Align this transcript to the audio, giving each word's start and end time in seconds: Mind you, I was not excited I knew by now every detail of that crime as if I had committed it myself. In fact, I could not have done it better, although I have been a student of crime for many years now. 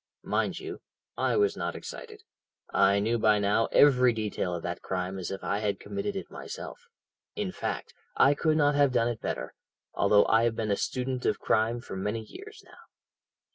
Mind 0.23 0.57
you, 0.59 0.81
I 1.15 1.37
was 1.37 1.55
not 1.55 1.75
excited 1.75 2.23
I 2.73 2.97
knew 2.97 3.19
by 3.19 3.37
now 3.37 3.67
every 3.67 4.13
detail 4.13 4.55
of 4.55 4.63
that 4.63 4.81
crime 4.81 5.19
as 5.19 5.29
if 5.29 5.43
I 5.43 5.59
had 5.59 5.79
committed 5.79 6.15
it 6.15 6.31
myself. 6.31 6.79
In 7.35 7.51
fact, 7.51 7.93
I 8.17 8.33
could 8.33 8.57
not 8.57 8.73
have 8.73 8.91
done 8.93 9.09
it 9.09 9.21
better, 9.21 9.53
although 9.93 10.25
I 10.25 10.45
have 10.45 10.55
been 10.55 10.71
a 10.71 10.75
student 10.75 11.27
of 11.27 11.37
crime 11.39 11.81
for 11.81 11.95
many 11.95 12.21
years 12.23 12.63
now. 12.65 12.79